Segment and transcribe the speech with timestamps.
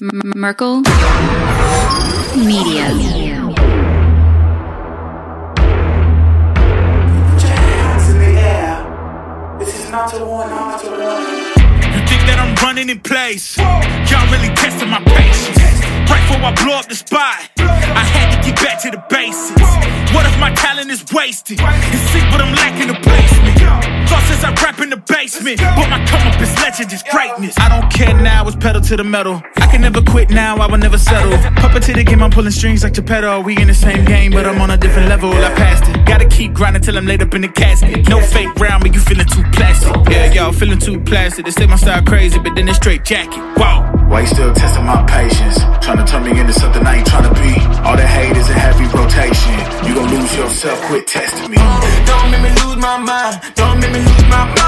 [0.00, 0.80] Merkel
[2.36, 2.88] Media.
[11.90, 13.58] You think that I'm running in place?
[13.58, 15.58] Y'all really testing my patience.
[16.08, 17.59] Right before I blow up the spot,
[17.94, 19.70] I had to get back to the basics.
[20.14, 21.60] What if my talent is wasted?
[21.60, 23.58] And see what I'm lacking the placement.
[24.08, 27.54] Thought since I rap in the basement, but my come up is legend, is greatness.
[27.58, 29.40] I don't care now, it's pedal to the metal.
[29.56, 31.36] I can never quit now, I will never settle.
[31.62, 33.40] Puppet to the game, I'm pulling strings like Geppetto.
[33.40, 35.30] We in the same game, but I'm on a different level.
[35.30, 35.99] I passed it.
[36.40, 38.08] Gotta keep grinding till I'm laid up in the casket.
[38.08, 39.94] No fake round, but you feeling too plastic.
[40.10, 41.44] Yeah, y'all feeling too plastic.
[41.44, 43.42] They say my style crazy, but then it's straight jacket.
[43.58, 43.84] Wow.
[44.08, 45.58] Why you still testing my patience?
[45.84, 47.52] Trying to turn me into something I ain't trying to be.
[47.84, 49.52] All that hate is a heavy rotation.
[49.86, 51.58] You gon' lose yourself, quit testing me.
[52.08, 53.36] Don't make me lose my mind.
[53.54, 54.59] Don't make me lose my mind.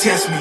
[0.00, 0.36] Test me.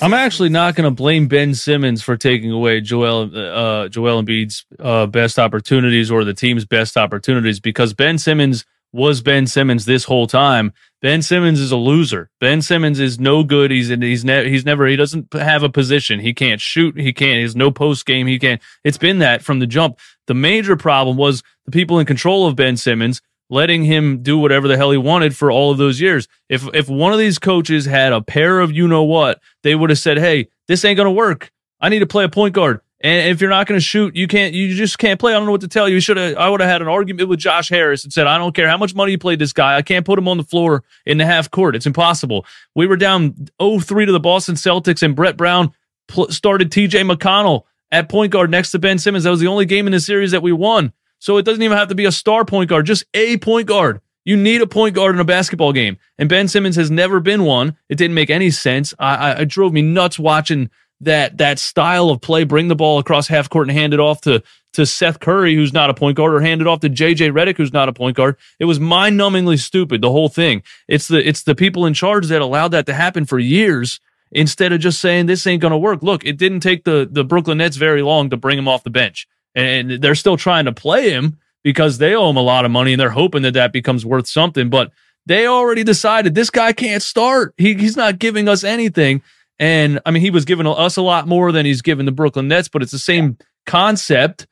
[0.00, 4.64] I'm actually not going to blame Ben Simmons for taking away Joel uh, Joel Embiid's
[4.78, 10.04] uh, best opportunities or the team's best opportunities because Ben Simmons was Ben Simmons this
[10.04, 10.72] whole time.
[11.02, 12.30] Ben Simmons is a loser.
[12.40, 13.70] Ben Simmons is no good.
[13.70, 16.20] He's he's ne- he's never he doesn't have a position.
[16.20, 16.98] He can't shoot.
[16.98, 17.36] He can't.
[17.36, 18.26] He has no post game.
[18.26, 18.60] He can't.
[18.84, 19.98] It's been that from the jump.
[20.26, 24.68] The major problem was the people in control of Ben Simmons letting him do whatever
[24.68, 26.28] the hell he wanted for all of those years.
[26.48, 29.90] If if one of these coaches had a pair of you know what, they would
[29.90, 31.50] have said, "Hey, this ain't gonna work.
[31.80, 34.28] I need to play a point guard." And if you're not going to shoot, you
[34.28, 34.52] can't.
[34.52, 35.32] You just can't play.
[35.32, 35.94] I don't know what to tell you.
[35.94, 36.36] You should have.
[36.36, 38.76] I would have had an argument with Josh Harris and said, "I don't care how
[38.76, 39.76] much money you played this guy.
[39.76, 41.74] I can't put him on the floor in the half court.
[41.74, 45.72] It's impossible." We were down 0-3 to the Boston Celtics, and Brett Brown
[46.08, 47.02] pl- started T.J.
[47.02, 49.24] McConnell at point guard next to Ben Simmons.
[49.24, 50.92] That was the only game in the series that we won.
[51.20, 54.00] So it doesn't even have to be a star point guard, just a point guard.
[54.24, 57.44] You need a point guard in a basketball game, and Ben Simmons has never been
[57.44, 57.76] one.
[57.88, 58.92] It didn't make any sense.
[58.98, 60.68] I, I it drove me nuts watching
[61.00, 62.44] that that style of play.
[62.44, 65.72] Bring the ball across half court and hand it off to to Seth Curry, who's
[65.72, 68.16] not a point guard, or hand it off to JJ Redick, who's not a point
[68.16, 68.36] guard.
[68.58, 70.00] It was mind numbingly stupid.
[70.00, 70.62] The whole thing.
[70.88, 74.00] It's the it's the people in charge that allowed that to happen for years
[74.32, 76.02] instead of just saying this ain't to work.
[76.02, 78.90] Look, it didn't take the the Brooklyn Nets very long to bring him off the
[78.90, 82.70] bench, and they're still trying to play him because they owe him a lot of
[82.70, 84.70] money and they're hoping that that becomes worth something.
[84.70, 84.92] But
[85.26, 87.54] they already decided this guy can't start.
[87.58, 89.22] He, he's not giving us anything.
[89.60, 92.48] And I mean, he was giving us a lot more than he's given the Brooklyn
[92.48, 94.46] Nets, but it's the same concept.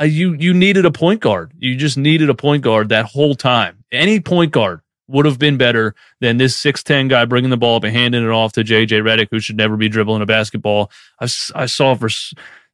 [0.00, 1.52] Uh, you you needed a point guard.
[1.58, 3.84] You just needed a point guard that whole time.
[3.92, 7.84] Any point guard would have been better than this 6'10 guy bringing the ball up
[7.84, 10.90] and handing it off to JJ Redick, who should never be dribbling a basketball.
[11.20, 12.08] I, I saw for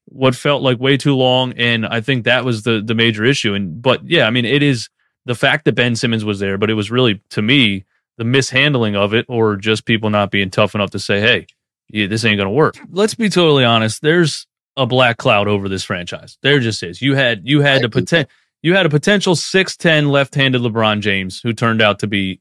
[0.05, 3.53] what felt like way too long, and I think that was the the major issue.
[3.55, 4.89] And but yeah, I mean, it is
[5.27, 7.85] the fact that Ben Simmons was there, but it was really to me
[8.17, 11.47] the mishandling of it, or just people not being tough enough to say, "Hey,
[11.93, 14.03] yeah, this ain't gonna work." Let's be totally honest.
[14.03, 14.47] There's
[14.77, 16.39] a black cloud over this franchise.
[16.43, 17.03] There just is.
[17.03, 18.31] You had you had a potential.
[18.63, 22.41] You had a potential 6'10 left handed LeBron James who turned out to be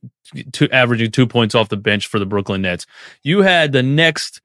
[0.51, 2.85] two, averaging two points off the bench for the Brooklyn Nets.
[3.23, 4.41] You had the next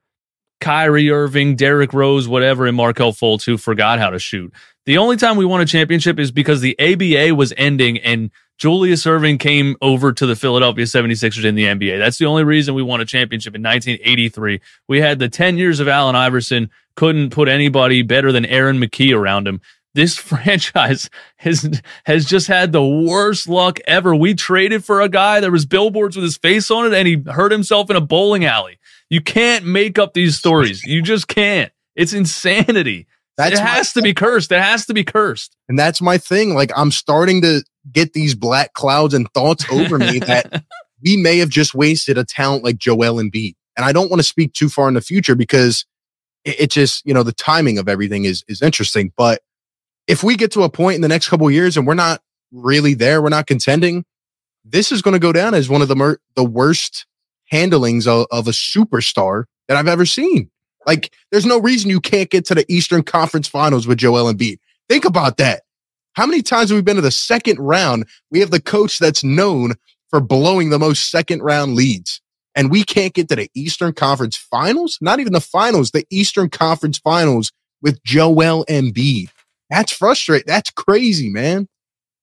[0.60, 4.52] Kyrie Irving, Derrick Rose, whatever, and Markelle Fultz who forgot how to shoot.
[4.86, 9.04] The only time we won a championship is because the ABA was ending and Julius
[9.04, 11.98] Erving came over to the Philadelphia 76ers in the NBA.
[11.98, 14.60] That's the only reason we won a championship in 1983.
[14.88, 19.16] We had the 10 years of Allen Iverson, couldn't put anybody better than Aaron McKie
[19.16, 19.60] around him.
[19.94, 24.14] This franchise has has just had the worst luck ever.
[24.14, 27.22] We traded for a guy there was billboards with his face on it and he
[27.32, 28.78] hurt himself in a bowling alley.
[29.10, 30.82] You can't make up these stories.
[30.84, 31.72] You just can't.
[31.94, 33.06] It's insanity.
[33.36, 34.52] That's it has to be cursed.
[34.52, 35.56] It has to be cursed.
[35.68, 36.54] And that's my thing.
[36.54, 40.64] Like I'm starting to get these black clouds and thoughts over me that
[41.02, 43.54] we may have just wasted a talent like Joel Embiid.
[43.76, 45.84] And I don't want to speak too far in the future because
[46.44, 49.12] it, it just, you know, the timing of everything is is interesting.
[49.16, 49.42] But
[50.06, 52.20] if we get to a point in the next couple of years and we're not
[52.52, 54.04] really there, we're not contending,
[54.64, 57.06] this is going to go down as one of the mer- the worst
[57.50, 60.50] handlings of, of a superstar that I've ever seen.
[60.86, 64.58] Like, there's no reason you can't get to the Eastern Conference Finals with Joel Embiid.
[64.88, 65.62] Think about that.
[66.14, 68.06] How many times have we been to the second round?
[68.30, 69.74] We have the coach that's known
[70.10, 72.20] for blowing the most second round leads.
[72.54, 74.96] And we can't get to the Eastern Conference Finals?
[75.00, 77.50] Not even the finals, the Eastern Conference Finals
[77.82, 79.28] with Joel Embiid.
[79.70, 80.46] That's frustrating.
[80.46, 81.68] That's crazy, man.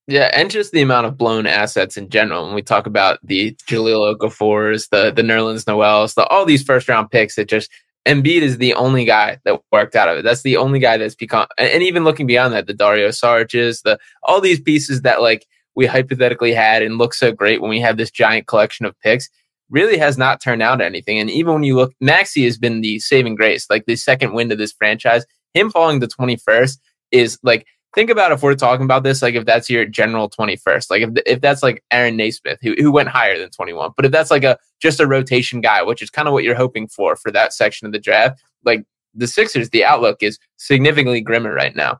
[0.07, 2.45] Yeah, and just the amount of blown assets in general.
[2.45, 6.87] When we talk about the Jahlil Okafors, the the Nerlens Noels, the all these first
[6.89, 7.69] round picks that just
[8.07, 10.23] Embiid is the only guy that worked out of it.
[10.23, 13.99] That's the only guy that's become, and even looking beyond that, the Dario Saric's, the
[14.23, 15.45] all these pieces that like
[15.75, 19.29] we hypothetically had and look so great when we have this giant collection of picks
[19.69, 21.17] really has not turned out anything.
[21.17, 24.51] And even when you look, Maxey has been the saving grace, like the second win
[24.51, 25.25] of this franchise.
[25.53, 26.77] Him falling to 21st
[27.11, 30.89] is like, think about if we're talking about this, like if that's your general 21st,
[30.89, 34.11] like if, if that's like Aaron Nesmith, who, who went higher than 21, but if
[34.11, 37.15] that's like a just a rotation guy, which is kind of what you're hoping for
[37.15, 41.75] for that section of the draft, like the Sixers, the outlook is significantly grimmer right
[41.75, 41.99] now.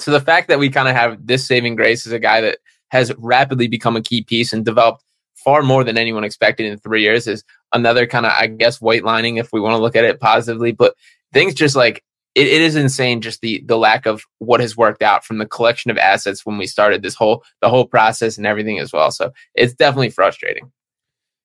[0.00, 2.58] So the fact that we kind of have this saving grace is a guy that
[2.88, 5.02] has rapidly become a key piece and developed
[5.34, 9.04] far more than anyone expected in three years is another kind of, I guess, white
[9.04, 10.72] lining if we want to look at it positively.
[10.72, 10.94] But
[11.32, 12.02] things just like
[12.38, 15.46] it, it is insane, just the the lack of what has worked out from the
[15.46, 19.10] collection of assets when we started this whole the whole process and everything as well.
[19.10, 20.70] So it's definitely frustrating.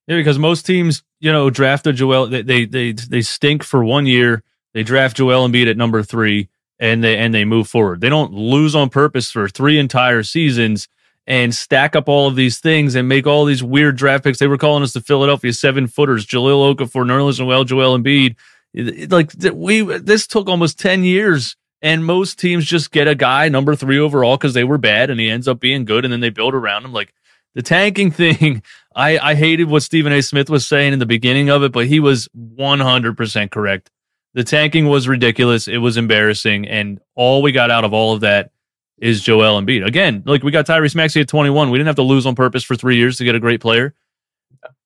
[0.07, 2.27] Yeah, because most teams, you know, draft a Joel.
[2.27, 4.43] They they they, they stink for one year.
[4.73, 6.49] They draft Joel Embiid at number three,
[6.79, 8.01] and they and they move forward.
[8.01, 10.87] They don't lose on purpose for three entire seasons
[11.25, 14.39] and stack up all of these things and make all these weird draft picks.
[14.39, 18.35] They were calling us the Philadelphia seven footers, Jahlil Okafor, Nerlens Noel, Joel Embiid.
[18.75, 23.75] Like we, this took almost 10 years and most teams just get a guy number
[23.75, 26.29] three overall because they were bad and he ends up being good and then they
[26.29, 26.93] build around him.
[26.93, 27.13] Like
[27.55, 28.63] the tanking thing,
[28.95, 30.21] I, I hated what Stephen A.
[30.21, 33.91] Smith was saying in the beginning of it, but he was 100% correct.
[34.33, 35.67] The tanking was ridiculous.
[35.67, 36.67] It was embarrassing.
[36.67, 38.51] And all we got out of all of that
[38.97, 39.85] is Joel Embiid.
[39.85, 41.69] Again, like we got Tyrese Maxey at 21.
[41.69, 43.93] We didn't have to lose on purpose for three years to get a great player.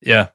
[0.01, 0.29] Yeah.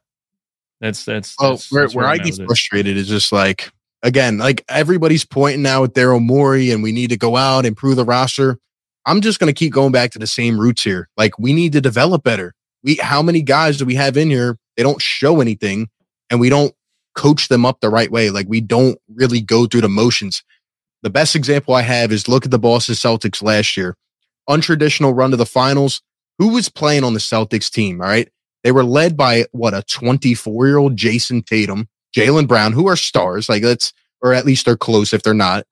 [0.82, 3.70] That's that's, that's, where, that's where I'm I get frustrated is just like
[4.02, 7.94] again, like everybody's pointing now at Daryl Morey and we need to go out, improve
[7.94, 8.58] the roster.
[9.06, 11.08] I'm just gonna keep going back to the same roots here.
[11.16, 12.52] Like we need to develop better.
[12.82, 14.58] We how many guys do we have in here?
[14.76, 15.88] They don't show anything
[16.30, 16.74] and we don't
[17.14, 18.30] coach them up the right way.
[18.30, 20.42] Like we don't really go through the motions.
[21.02, 23.96] The best example I have is look at the Boston Celtics last year.
[24.50, 26.02] Untraditional run to the finals.
[26.38, 28.00] Who was playing on the Celtics team?
[28.00, 28.28] All right.
[28.62, 32.96] They were led by what a 24 year old Jayson Tatum, Jaylen Brown, who are
[32.96, 33.48] stars.
[33.48, 35.66] Like that's, or at least they're close if they're not.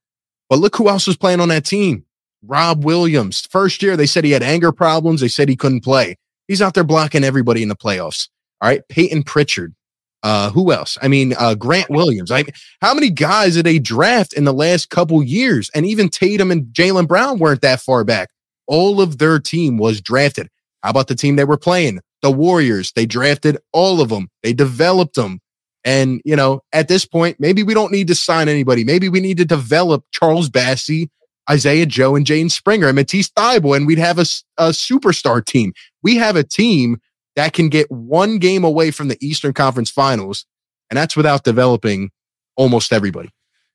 [0.49, 2.05] But look who else was playing on that team.
[2.43, 3.47] Rob Williams.
[3.51, 5.21] First year, they said he had anger problems.
[5.21, 6.17] They said he couldn't play.
[6.49, 8.29] He's out there blocking everybody in the playoffs.
[8.61, 8.87] All right.
[8.89, 9.75] Payton Pritchard.
[10.23, 10.99] Uh, who else?
[11.01, 12.31] I mean, uh, Grant Williams.
[12.31, 12.53] I mean,
[12.83, 15.71] how many guys did they draft in the last couple years?
[15.75, 18.31] And even Tatum and Jaylen Brown weren't that far back.
[18.67, 20.51] All of their team was drafted.
[20.83, 22.01] How about the team they were playing?
[22.23, 22.93] The Warriors.
[22.93, 24.29] They drafted all of them.
[24.43, 25.41] They developed them.
[25.85, 28.85] And, you know, at this point, maybe we don't need to sign anybody.
[28.85, 31.09] Maybe we need to develop Charles Bassey,
[31.51, 34.27] Isaiah Joe, and Jaden Springer and Matisse Thybulle, and we'd have a,
[34.59, 35.73] a superstar team.
[36.03, 36.99] We have a team
[37.37, 40.45] that can get one game away from the Eastern Conference Finals,
[40.91, 42.11] and that's without developing
[42.57, 43.31] almost everybody.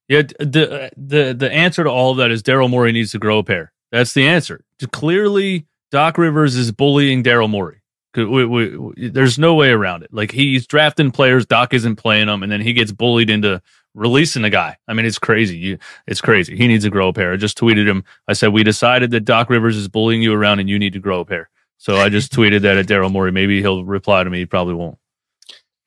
[0.07, 3.19] Yeah, the uh, the the answer to all of that is Daryl Morey needs to
[3.19, 3.73] grow a pair.
[3.91, 4.63] That's the answer.
[4.91, 7.81] Clearly, Doc Rivers is bullying Daryl Morey.
[8.15, 10.13] We, we, we, there's no way around it.
[10.13, 13.61] Like he's drafting players, Doc isn't playing them, and then he gets bullied into
[13.93, 14.77] releasing the guy.
[14.87, 15.57] I mean, it's crazy.
[15.57, 15.77] You,
[16.07, 16.55] it's crazy.
[16.55, 17.33] He needs to grow a pair.
[17.33, 18.03] I just tweeted him.
[18.27, 20.99] I said, "We decided that Doc Rivers is bullying you around, and you need to
[20.99, 23.31] grow a pair." So I just tweeted that at Daryl Morey.
[23.31, 24.39] Maybe he'll reply to me.
[24.39, 24.97] He probably won't.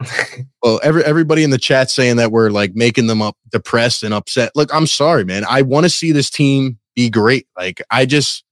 [0.60, 4.12] Well, every everybody in the chat saying that we're like making them up depressed and
[4.12, 4.50] upset.
[4.56, 5.44] Look, I'm sorry, man.
[5.48, 7.46] I want to see this team be great.
[7.56, 8.44] Like I just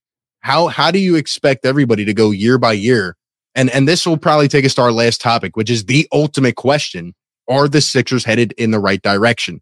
[0.47, 3.17] how how do you expect everybody to go year by year?
[3.57, 6.55] And and this will probably take us to our last topic, which is the ultimate
[6.55, 7.15] question.
[7.49, 9.61] Are the Sixers headed in the right direction?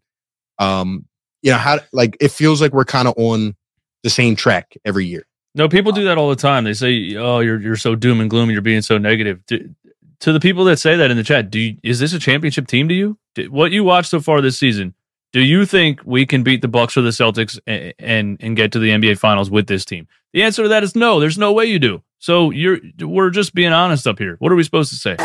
[0.59, 1.05] Um,
[1.41, 3.55] you know, how like it feels like we're kind of on
[4.03, 5.25] the same track every year.
[5.55, 6.65] No, people do that all the time.
[6.65, 8.51] They say, "Oh, you're you're so doom and gloom.
[8.51, 11.77] You're being so negative." To the people that say that in the chat, do you,
[11.83, 13.17] is this a championship team to you?
[13.49, 14.93] What you watched so far this season,
[15.35, 18.71] do you think we can beat the Bucks or the Celtics and, and and get
[18.71, 20.07] to the NBA Finals with this team?
[20.31, 21.19] The answer to that is no.
[21.19, 22.01] There's no way you do.
[22.19, 24.37] So you're we're just being honest up here.
[24.39, 25.17] What are we supposed to say?